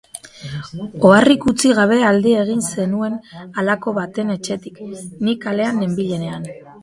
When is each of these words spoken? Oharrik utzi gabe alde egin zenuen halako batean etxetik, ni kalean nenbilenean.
Oharrik 1.09 1.43
utzi 1.51 1.73
gabe 1.79 1.99
alde 2.11 2.31
egin 2.45 2.63
zenuen 2.71 3.19
halako 3.61 3.95
batean 3.99 4.35
etxetik, 4.37 4.83
ni 5.27 5.39
kalean 5.47 5.81
nenbilenean. 5.85 6.51